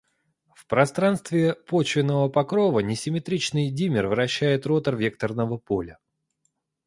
[0.55, 5.99] в пространстве почвенного покрова, несимметричный димер вращает ротор векторного поля.